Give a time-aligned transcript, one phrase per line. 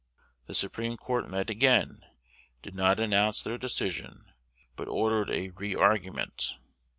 [0.47, 2.03] The Supreme Court met again;
[2.63, 4.31] did not announce their decision,
[4.75, 6.57] but ordered a re argument.